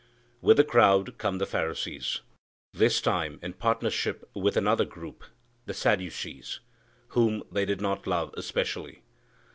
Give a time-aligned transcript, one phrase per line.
[0.41, 2.21] With the crowd come the Pharisees,
[2.73, 5.23] this time in partnership with another group,
[5.67, 6.59] the Sadducees,
[7.09, 9.03] whom they did not love especially.